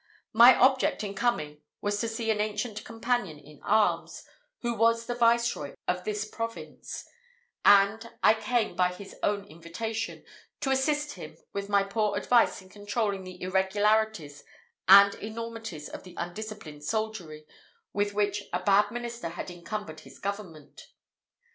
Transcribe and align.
My 0.33 0.55
object 0.55 1.03
in 1.03 1.13
coming 1.13 1.61
was 1.79 1.99
to 2.01 2.07
see 2.07 2.31
an 2.31 2.41
ancient 2.41 2.83
companion 2.83 3.37
in 3.37 3.61
arms, 3.61 4.23
who 4.61 4.73
was 4.73 5.05
the 5.05 5.13
viceroy 5.13 5.75
of 5.87 6.05
this 6.05 6.25
province; 6.27 7.07
and 7.63 8.09
I 8.23 8.33
came 8.33 8.75
by 8.75 8.93
his 8.95 9.15
own 9.21 9.45
invitation, 9.45 10.25
to 10.61 10.71
assist 10.71 11.11
him 11.13 11.37
with 11.53 11.69
my 11.69 11.83
poor 11.83 12.17
advice 12.17 12.63
in 12.63 12.69
controlling 12.69 13.25
the 13.25 13.39
irregularities 13.43 14.43
and 14.87 15.13
enormities 15.13 15.87
of 15.87 16.01
the 16.03 16.15
undisciplined 16.17 16.83
soldiery 16.83 17.45
with 17.93 18.15
which 18.15 18.45
a 18.51 18.63
bad 18.63 18.89
minister 18.89 19.29
had 19.29 19.51
encumbered 19.51 19.99
his 19.99 20.17
government. 20.17 20.87